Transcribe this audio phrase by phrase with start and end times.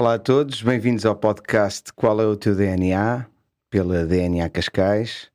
[0.00, 3.26] Olá a todos, bem-vindos ao podcast Qual é o teu DNA?
[3.68, 5.30] pela DNA Cascais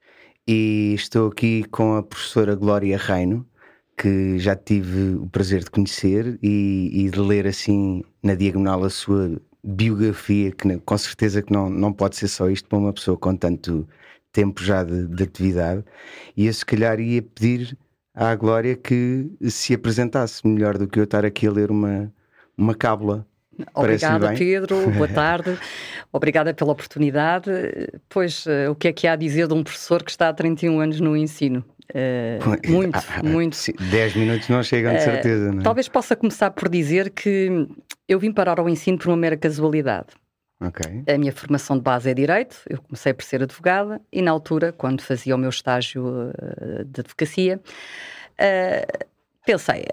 [0.48, 3.48] e estou aqui com a professora Glória Reino,
[3.96, 8.90] que já tive o prazer de conhecer e, e de ler assim na diagonal a
[8.90, 13.16] sua biografia, que com certeza que não, não pode ser só isto para uma pessoa
[13.20, 13.88] com tanto
[14.32, 15.86] tempo já de, de atividade.
[16.36, 17.78] E eu se calhar ia pedir
[18.16, 22.12] à Glória que se apresentasse melhor do que eu estar aqui a ler uma,
[22.58, 23.28] uma cábula.
[23.74, 24.90] Obrigada, Pedro.
[24.92, 25.58] Boa tarde.
[26.12, 27.50] Obrigada pela oportunidade.
[28.10, 30.34] Pois, uh, o que é que há a dizer de um professor que está há
[30.34, 31.64] 31 anos no ensino?
[31.92, 33.58] Uh, muito, ah, muito.
[33.80, 35.52] 10 minutos não chegam, de certeza.
[35.52, 35.64] Não é?
[35.64, 37.68] Talvez possa começar por dizer que
[38.08, 40.08] eu vim parar ao ensino por uma mera casualidade.
[40.62, 41.04] Okay.
[41.14, 44.72] A minha formação de base é Direito, eu comecei por ser advogada e na altura,
[44.72, 47.60] quando fazia o meu estágio uh, de advocacia,
[48.40, 49.06] uh,
[49.46, 49.86] pensei,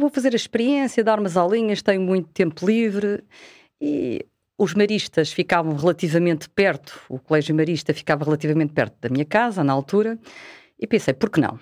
[0.00, 3.24] vou fazer a experiência, dar umas aulinhas, tenho muito tempo livre
[3.80, 4.24] e
[4.58, 9.72] os maristas ficavam relativamente perto, o colégio marista ficava relativamente perto da minha casa na
[9.72, 10.18] altura
[10.78, 11.58] e pensei, por que não?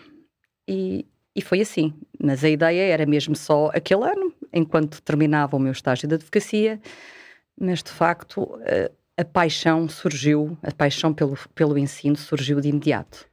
[0.66, 5.60] E, e foi assim, mas a ideia era mesmo só aquele ano, enquanto terminava o
[5.60, 6.80] meu estágio de advocacia,
[7.60, 8.58] mas de facto
[9.16, 13.28] a, a paixão surgiu, a paixão pelo, pelo ensino surgiu de imediato.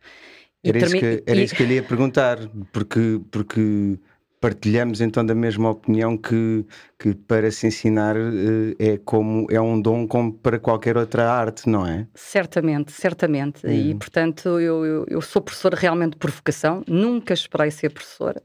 [0.64, 1.44] Era, isso que, era e...
[1.44, 2.40] isso que eu lhe ia perguntar,
[2.72, 4.00] porque, porque
[4.44, 6.66] partilhamos então da mesma opinião que,
[7.00, 11.70] que para se ensinar eh, é como é um dom como para qualquer outra arte,
[11.70, 12.08] não é?
[12.14, 13.66] Certamente, certamente.
[13.66, 13.98] E uhum.
[13.98, 18.42] portanto eu, eu, eu sou professora realmente por vocação, nunca esperei ser professora.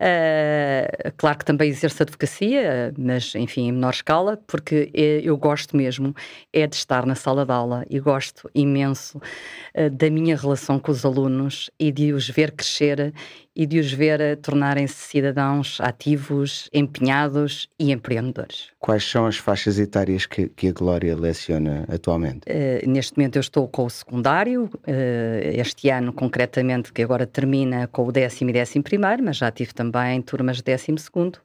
[0.00, 5.76] Uh, claro que também exerço advocacia, mas enfim, em menor escala, porque é, eu gosto
[5.76, 6.14] mesmo
[6.54, 10.90] é de estar na sala de aula e gosto imenso uh, da minha relação com
[10.90, 13.12] os alunos e de os ver crescer
[13.60, 18.70] e de os ver tornarem-se cidadãos ativos, empenhados e empreendedores.
[18.78, 22.46] Quais são as faixas etárias que, que a Glória leciona atualmente?
[22.48, 27.86] Uh, neste momento eu estou com o secundário, uh, este ano concretamente, que agora termina
[27.88, 31.38] com o décimo e décimo primeiro, mas já tive também turmas de décimo segundo.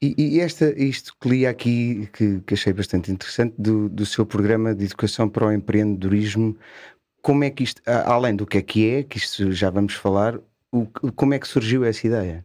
[0.00, 4.24] E, e esta, isto que li aqui, que, que achei bastante interessante, do, do seu
[4.24, 6.56] programa de educação para o empreendedorismo,
[7.20, 10.38] como é que isto, além do que é que é, que isto já vamos falar,
[10.82, 12.44] o, como é que surgiu essa ideia?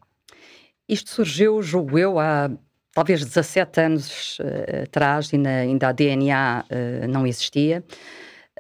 [0.88, 2.50] Isto surgiu, julgo eu, há
[2.94, 7.84] talvez 17 anos uh, atrás, ainda, ainda a DNA uh, não existia.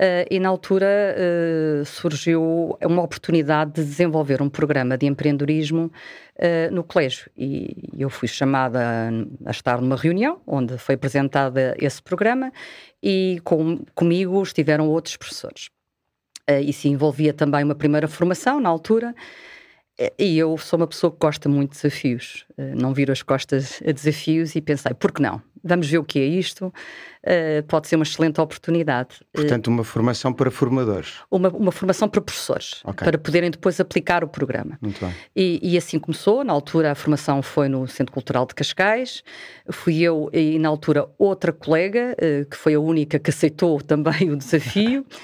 [0.02, 5.92] Uh, e na altura uh, surgiu uma oportunidade de desenvolver um programa de empreendedorismo
[6.38, 7.30] uh, no colégio.
[7.38, 9.12] E eu fui chamada
[9.46, 12.52] a estar numa reunião onde foi apresentado esse programa
[13.04, 15.70] e com, comigo estiveram outros professores.
[16.66, 19.14] isso envolvia também uma primeira formação na altura
[20.18, 22.46] e eu sou uma pessoa que gosta muito de desafios.
[22.58, 25.42] Eh, não viro as costas a desafios e pensei, por que não?
[25.64, 26.74] Vamos ver o que é isto.
[27.24, 29.20] Uh, pode ser uma excelente oportunidade.
[29.32, 31.20] Portanto, uma formação para formadores.
[31.30, 33.06] Uma, uma formação para professores, okay.
[33.06, 34.80] para poderem depois aplicar o programa.
[34.82, 35.14] Muito bem.
[35.36, 36.44] E, e, assim começou.
[36.44, 39.24] Na altura, a formação foi no Centro Cultural de Cascais.
[39.70, 42.18] Fui eu e, na altura, outra colega,
[42.50, 45.06] que foi a única que aceitou também o desafio.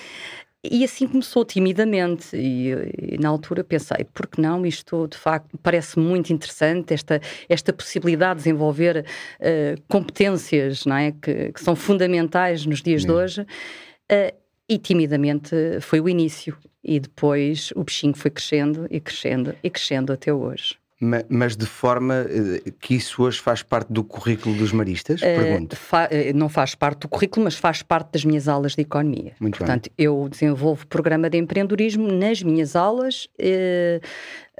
[0.70, 2.72] E assim começou timidamente, e,
[3.14, 4.66] e, na altura pensei, por que não?
[4.66, 9.06] Isto de facto parece muito interessante, esta, esta possibilidade de desenvolver
[9.40, 11.12] uh, competências não é?
[11.12, 13.42] que, que, são fundamentais nos dias de hoje.
[13.42, 14.36] Uh,
[14.70, 20.12] e timidamente foi o início, e depois o bichinho foi crescendo e crescendo e crescendo
[20.12, 20.78] até hoje.
[21.00, 25.22] Mas de forma eh, que isso hoje faz parte do currículo dos maristas?
[25.22, 25.76] Uh, Pergunto.
[25.76, 29.34] Fa eh, não faz parte do currículo, mas faz parte das minhas aulas de economia.
[29.40, 30.06] Muito Portanto, bem.
[30.06, 33.28] eu desenvolvo programa de empreendedorismo nas minhas aulas.
[33.40, 34.02] Uh,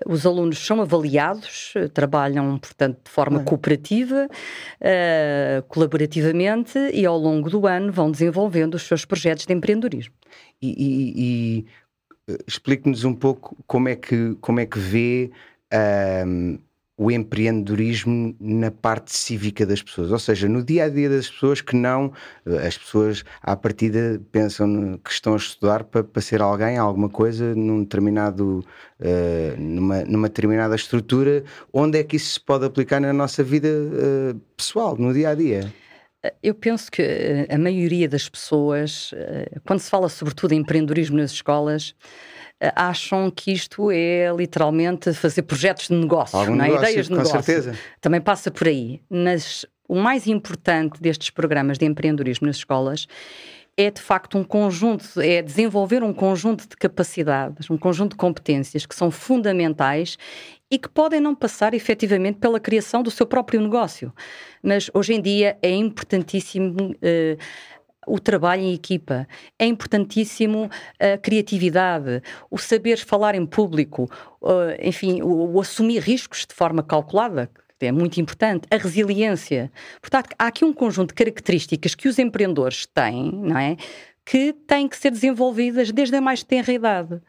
[0.06, 7.66] os alunos são avaliados, trabalham, portanto, de forma cooperativa, uh, colaborativamente e ao longo do
[7.66, 10.14] ano vão desenvolvendo os seus projetos de empreendedorismo.
[10.62, 11.66] E, e, e
[12.46, 15.32] explique-nos um pouco como é que, como é que vê
[15.74, 16.60] um,
[16.98, 21.62] o empreendedorismo na parte cívica das pessoas, ou seja, no dia a dia das pessoas
[21.62, 22.12] que não,
[22.66, 27.54] as pessoas à partida pensam que estão a estudar para, para ser alguém, alguma coisa,
[27.54, 28.66] num determinado,
[29.00, 33.68] uh, numa, numa determinada estrutura, onde é que isso se pode aplicar na nossa vida
[33.68, 35.72] uh, pessoal, no dia a dia?
[36.42, 39.14] Eu penso que a maioria das pessoas,
[39.66, 41.96] quando se fala sobretudo em empreendedorismo nas escolas,
[42.60, 46.68] eh, acham que isto é literalmente fazer projetos de negócio, Algum não é?
[46.70, 47.44] Negócio, ideias de negócio.
[47.44, 47.78] Certeza.
[48.02, 49.02] Também passa por aí.
[49.10, 53.08] Mas o mais importante destes programas de empreendedorismo nas escolas
[53.78, 58.88] é de facto um conjunto, é desenvolver um conjunto de capacidades, um conjunto de competências
[58.88, 60.18] que são fundamentais
[60.70, 64.12] e que podem não passar efetivamente pela criação do seu próprio negócio.
[64.64, 66.92] Mas hoje em dia é importantíssimo.
[66.94, 67.38] Uh,
[68.10, 69.28] o trabalho em equipa,
[69.60, 74.10] é importantíssimo a criatividade, o saber falar em público,
[74.42, 77.52] uh, enfim, o, o, assumir riscos de forma calculada,
[77.86, 79.72] é muito importante, a resiliência.
[80.02, 83.78] Portanto, há aqui um conjunto de características que os empreendedores têm, não é?
[84.26, 87.22] Que têm que ser desenvolvidas desde a mais tenra idade.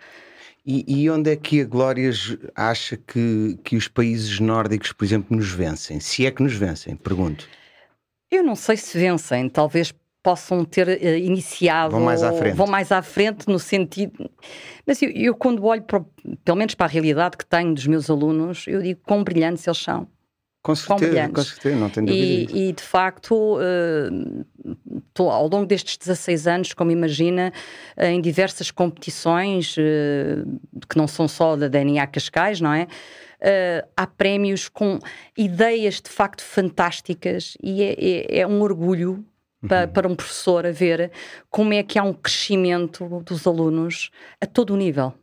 [0.67, 2.11] E, e, onde é que a Glória
[2.55, 5.99] acha que, que os países nórdicos, por exemplo, nos vencem?
[5.99, 7.49] Se é que nos vencem, pergunto.
[8.31, 11.93] Eu não sei se vencem, talvez possam ter uh, iniciado.
[11.93, 12.55] Vão mais à frente.
[12.55, 14.31] Vão mais à frente no sentido.
[14.87, 16.05] Mas eu, eu quando olho, para,
[16.45, 19.79] pelo menos para a realidade que tenho dos meus alunos, eu digo quão brilhantes eles
[19.79, 20.06] são.
[20.62, 22.52] Com certeza, com certeza, não tenho dúvida.
[22.52, 24.44] E, e de facto, uh,
[25.14, 27.52] tô, ao longo destes 16 anos, como imagina,
[27.96, 32.87] uh, em diversas competições, uh, que não são só da DNA Cascais, não é?
[33.96, 34.99] há prémios com
[35.37, 39.25] ideias de facto fantásticas e é, é, é um orgulho
[39.64, 39.93] para, uhum.
[39.93, 41.12] para um professor a ver
[41.49, 45.14] como é que há um crescimento dos alunos a todo o nível.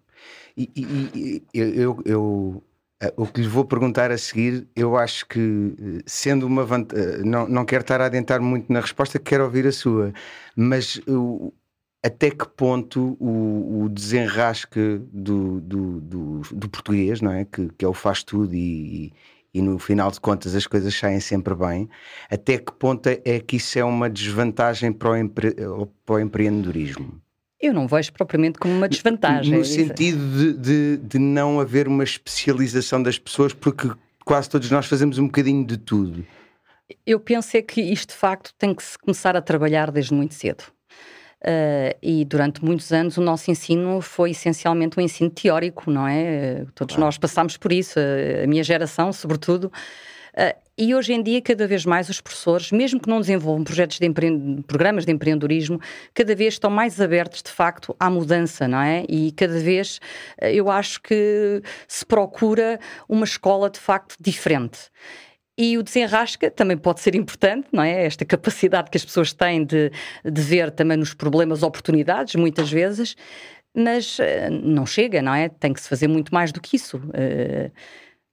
[0.57, 2.74] E, e, e eu, eu eh,
[3.17, 7.17] o que lhe vou perguntar a seguir, eu acho que, eh, sendo uma vantagem, eh,
[7.23, 10.13] não, não quero estar a adentrar muito na resposta, quero ouvir a sua,
[10.55, 11.01] mas
[12.05, 17.45] até que ponto o, o desenrasque do, do, do, do, português, não é?
[17.45, 19.11] Que, que é o faz tudo e,
[19.53, 21.89] e, no final de contas as coisas saem sempre bem,
[22.29, 25.55] até que ponto é que isso é uma desvantagem para o, empre,
[26.05, 27.24] para o empreendedorismo?
[27.65, 29.57] Eu não vejo propriamente como uma desvantagem.
[29.57, 33.89] No sentido de, de, de, não haver uma especialização das pessoas, porque
[34.23, 36.25] quase todos nós fazemos um bocadinho de tudo.
[37.05, 40.35] Eu penso é que isto de facto tem que se começar a trabalhar desde muito
[40.35, 40.63] cedo.
[41.41, 46.65] Uh, e durante muitos anos o nosso ensino foi essencialmente um ensino teórico, não é?
[46.73, 47.07] Todos claro.
[47.07, 49.71] nós passámos por isso, a minha geração, sobretudo.
[50.33, 53.97] Uh, e hoje em dia, cada vez mais, os professores, mesmo que não desenvolvam projetos
[53.97, 54.09] de
[54.67, 55.79] programas de empreendedorismo,
[56.13, 59.05] cada vez estão mais abertos, de facto, à mudança, não é?
[59.07, 59.99] E cada vez
[60.41, 62.77] uh, eu acho que se procura
[63.07, 64.91] uma escola, de facto, diferente.
[65.57, 68.05] E o desenrasca também pode ser importante, não é?
[68.05, 69.89] Esta capacidade que as pessoas têm de,
[70.25, 73.15] de ver também nos problemas oportunidades, muitas vezes,
[73.73, 75.47] mas uh, não chega, não é?
[75.47, 76.97] Tem que se fazer muito mais do que isso.
[76.97, 77.71] Uh,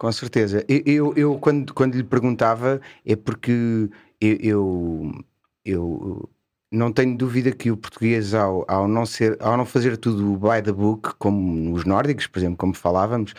[0.03, 0.65] com certeza.
[0.69, 3.89] Eu, eu, eu, quando, quando lhe perguntava, é porque
[4.21, 5.25] eu, eu,
[5.65, 6.31] eu
[6.73, 10.61] não tenho dúvida que o português, ao, ao, não ser, ao não fazer tudo by
[10.61, 13.33] the book, como os nórdicos, por exemplo, como falávamos,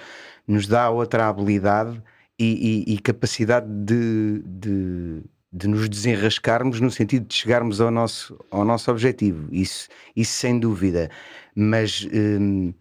[0.47, 2.01] nos dá outra habilidade
[2.39, 5.21] e, e, e capacidade de, de,
[5.51, 9.49] de, nos desenrascarmos no sentido de chegarmos ao nosso, ao nosso objetivo.
[9.51, 11.09] Isso, isso sem dúvida.
[11.53, 12.07] Mas.
[12.13, 12.73] Hum,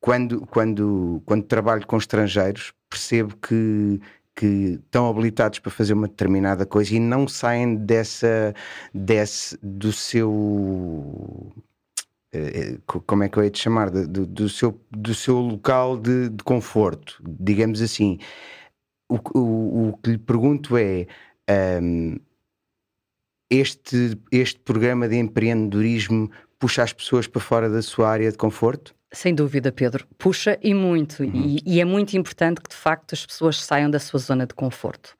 [0.00, 4.00] quando, quando, quando trabalho com estrangeiros, percebo que,
[4.34, 8.54] que estão habilitados para fazer uma determinada coisa e não saem dessa,
[8.92, 11.52] desse, do seu.
[12.32, 13.90] Eh, como é que eu ia te chamar?
[13.90, 18.18] Do, do, seu, do seu local de, de conforto, digamos assim.
[19.08, 21.06] O, o, o, que lhe pergunto é:
[21.82, 22.16] um,
[23.48, 28.94] este, este programa de empreendedorismo puxa as pessoas para fora da sua área de conforto?
[29.12, 30.06] Sem dúvida, Pedro.
[30.16, 31.22] Puxa e muito.
[31.22, 31.32] Uhum.
[31.34, 34.54] E, e, é muito importante que, de facto, as pessoas saiam da sua zona de
[34.54, 35.16] conforto.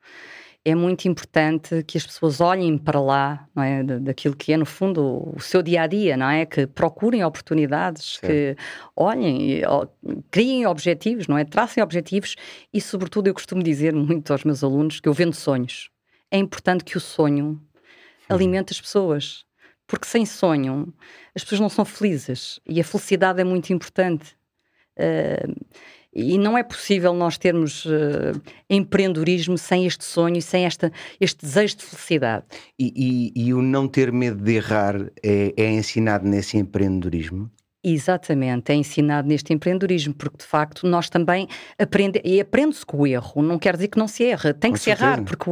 [0.63, 3.83] É muito importante que as pessoas olhem para lá, não é?
[3.83, 6.45] Daquilo que é, no fundo, o seu dia a dia, não é?
[6.45, 8.27] Que procurem oportunidades, Sim.
[8.27, 8.55] que
[8.95, 9.61] olhem,
[10.29, 11.43] criem objetivos, não é?
[11.43, 12.35] Tracem objetivos
[12.71, 15.89] e, sobretudo, eu costumo dizer muito aos meus alunos que eu vendo sonhos.
[16.29, 17.59] É importante que o sonho
[18.29, 19.43] alimente as pessoas
[19.91, 20.93] porque sem sonho
[21.35, 24.37] as pessoas não são felizes e a felicidade é muito importante.
[24.97, 25.53] Uh,
[26.13, 31.45] e não é possível nós termos uh, empreendedorismo sem este sonho e sem esta, este
[31.45, 32.45] desejo de felicidade.
[32.79, 37.51] E, e, e o não ter medo de errar é, é ensinado nesse empreendedorismo?
[37.83, 41.47] Exatamente, é ensinado neste empreendedorismo, porque de facto nós também
[41.79, 44.77] aprendemos, e aprende-se com o erro, não quer dizer que não se erra, tem com
[44.77, 45.13] que certeza.
[45.13, 45.49] se errar, porque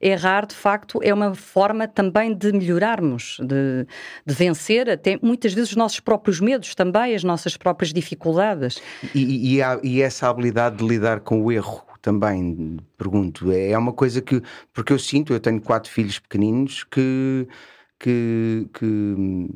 [0.00, 3.86] errar de facto é uma forma também de melhorarmos, de,
[4.26, 8.82] de, vencer até muitas vezes os nossos próprios medos também, as nossas próprias dificuldades.
[9.14, 13.78] E, e, há, e essa habilidade de lidar com o erro também, pergunto, é, é
[13.78, 14.42] uma coisa que,
[14.72, 17.46] porque eu sinto, eu tenho quatro filhos pequeninos que,
[18.00, 19.48] que, que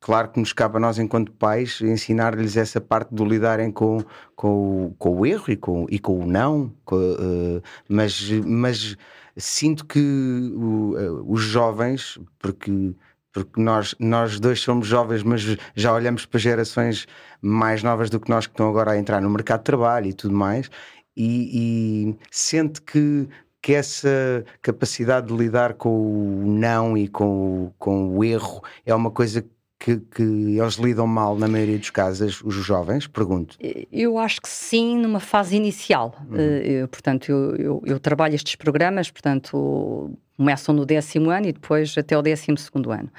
[0.00, 3.98] Claro que nos cabe a nós, enquanto pais, ensinar-lhes essa parte do lidarem com,
[4.34, 8.96] com, com o erro e com, e com o não, com, uh, mas, mas
[9.36, 12.94] sinto que uh, os jovens, porque
[13.36, 15.42] porque nós, nós dois somos jovens, mas
[15.74, 17.06] já olhamos para gerações
[17.42, 20.14] mais novas do que nós que estão agora a entrar no mercado de trabalho e
[20.14, 20.70] tudo mais,
[21.14, 23.28] e, e sente que,
[23.60, 28.94] que essa capacidade de lidar com o não e com o, com o erro é
[28.94, 29.44] uma coisa
[29.78, 33.06] que, eles lidam mal na maioria dos casos, os jovens?
[33.06, 33.56] Pergunto.
[33.92, 36.14] Eu acho que sim, numa fase inicial.
[36.30, 36.36] Uhum.
[36.38, 41.52] Eh, eu, portanto, eu, eu, eu, trabalho estes programas, portanto, começam no décimo ano e
[41.52, 43.10] depois até o décimo segundo ano.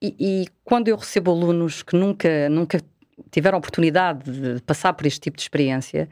[0.00, 2.80] E, e, quando eu recebo alunos que nunca, nunca
[3.30, 6.08] tiveram oportunidade de passar por este tipo de experiência,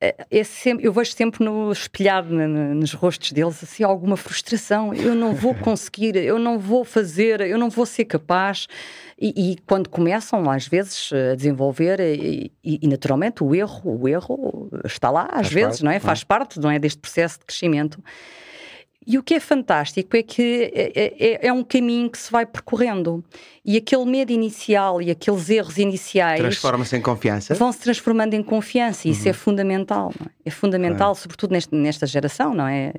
[0.00, 4.16] é, é sempre, eu vejo sempre no espelhado na, na, nos rostos deles assim alguma
[4.16, 4.92] frustração.
[4.92, 8.66] Eu não vou conseguir, eu não vou fazer, eu não vou ser capaz.
[9.18, 14.06] E, e quando começam às vezes a desenvolver e, e, e, naturalmente o erro, o
[14.06, 15.98] erro está lá às Faz vezes, parte, não é?
[15.98, 18.02] Faz parte, não é, deste processo de crescimento.
[19.06, 22.30] E o que é fantástico é que é, é, é, é, um caminho que se
[22.30, 23.24] vai percorrendo.
[23.64, 26.40] E aquele medo inicial e aqueles erros iniciais.
[26.40, 27.54] Transforma-se em confiança?
[27.54, 29.06] Vão se transformando em confiança.
[29.06, 29.16] E uhum.
[29.16, 30.12] isso é fundamental.
[30.20, 30.35] É?
[30.46, 30.50] É?
[30.50, 32.94] fundamental, sobretudo neste, nesta geração, não é?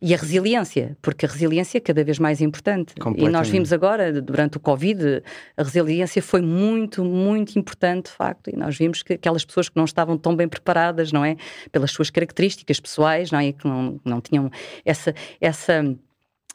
[0.00, 2.94] E a resiliência, porque a resiliência é cada vez mais importante.
[3.16, 5.22] E nós vimos agora, durante o Covid,
[5.56, 8.50] a resiliência foi muito, muito importante, de facto.
[8.50, 11.36] E nós vimos que aquelas pessoas que não estavam tão bem preparadas, não é?
[11.70, 13.46] Pelas suas características pessoais, não é?
[13.46, 14.50] E que não, não tinham
[14.84, 15.82] essa, essa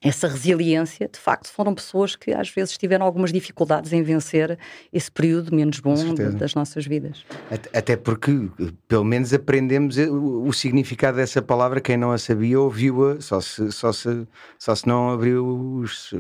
[0.02, 4.58] essa resiliência, de facto, foram pessoas que às vezes tiveram algumas dificuldades em vencer
[4.94, 5.96] esse período menos bom
[6.38, 7.26] das nossas vidas.
[7.74, 8.50] Até porque,
[8.88, 11.82] pelo menos, aprendemos o significado dessa palavra.
[11.82, 14.28] Quem não a sabia ouviu-a, só se, só, se,
[14.60, 15.48] só se não abriu
[15.82, 16.14] os,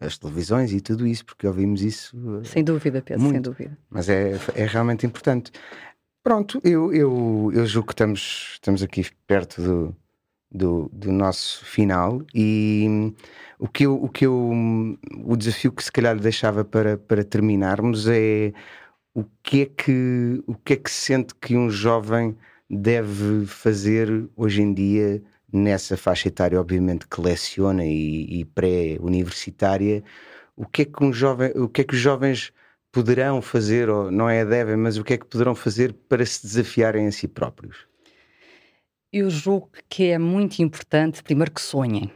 [0.00, 2.16] as televisões e tudo isso, porque ouvimos isso.
[2.44, 3.34] Sem dúvida, Pedro, muito.
[3.34, 3.78] sem dúvida.
[3.88, 5.52] Mas é, é realmente importante.
[6.24, 9.96] Pronto, eu, eu, eu julgo que estamos, estamos aqui perto do
[10.52, 13.12] do, do nosso final e
[13.58, 14.50] o que eu, o que eu
[15.24, 18.52] o desafio que se calhar deixava para, para terminarmos é
[19.14, 22.36] o que é que o que é que sente que um jovem
[22.68, 30.02] deve fazer hoje em dia nessa faixa etária obviamente que leciona e, e pré-universitária?
[30.56, 32.52] O que é que um jovem o que é que os jovens
[32.92, 36.42] poderão fazer ou não é devem mas o que é que poderão fazer para se
[36.42, 37.91] desafiarem a si próprios
[39.12, 42.10] eu julgo que é muito importante, primeiro, que sonhem,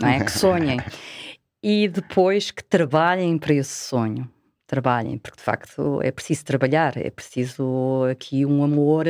[0.00, 0.24] não é?
[0.24, 0.78] Que sonhem.
[1.62, 4.28] e depois que trabalhem para esse sonho.
[4.68, 9.06] Trabalhem, porque de facto é preciso trabalhar, é preciso aqui um amor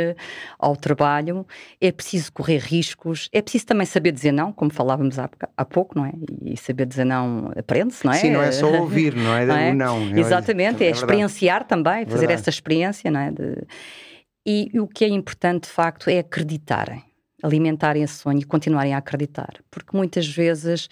[0.58, 1.46] ao trabalho,
[1.80, 5.98] é preciso correr riscos, é preciso também saber dizer não, como falávamos há, há pouco,
[5.98, 6.12] não é?
[6.44, 8.16] E saber dizer não aprende-se, não é?
[8.16, 9.44] Sim, não é só ouvir, não é?
[9.48, 9.72] não, é?
[9.72, 9.98] não.
[10.14, 13.30] É Exatamente, é, é experienciar também, fazer essa experiência, não é?
[13.30, 13.66] De...
[14.46, 17.02] E o que é importante, de facto, é acreditarem
[17.42, 19.60] alimentarem esse sonho e continuarem a acreditar.
[19.70, 20.88] Porque muitas vezes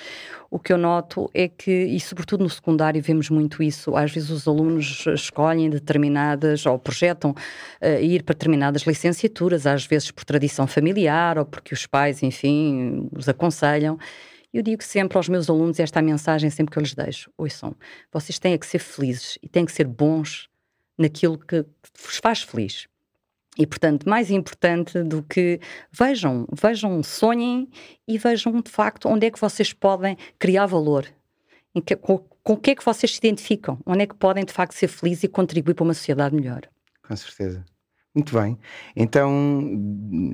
[0.51, 4.31] o que eu noto é que, e sobretudo no secundário vemos muito isso, às vezes
[4.31, 10.67] os alunos escolhem determinadas ou projetam uh, ir para determinadas licenciaturas, às vezes por tradição
[10.67, 13.99] familiar ou porque os pais, enfim, os aconselham.
[14.53, 17.75] Eu digo sempre aos meus alunos esta mensagem sempre que eu lhes deixo: ouçam,
[18.13, 20.49] vocês têm que ser felizes e têm que ser bons
[20.97, 21.65] naquilo que
[21.99, 22.87] vos faz feliz.
[23.59, 25.61] E, portanto, mais importante do que
[25.93, 27.69] vejam, vejam, sonhem
[28.07, 31.07] e vejam de facto onde é que vocês podem criar valor,
[31.87, 34.53] que, com, com o que é que vocês se identificam, onde é que podem de
[34.53, 36.63] facto ser felizes e contribuir para uma sociedade melhor.
[37.07, 37.65] Com certeza.
[38.15, 38.57] Muito bem.
[38.95, 39.61] Então,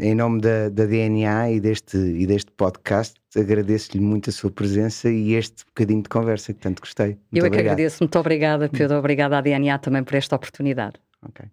[0.00, 5.08] em nome da, da DNA e deste, e deste podcast, agradeço-lhe muito a sua presença
[5.08, 7.18] e este bocadinho de conversa que tanto gostei.
[7.32, 8.02] Muito Eu é que agradeço.
[8.02, 8.98] Muito obrigada, Pedro.
[8.98, 10.96] Obrigada à DNA também por esta oportunidade.
[11.26, 11.46] Ok.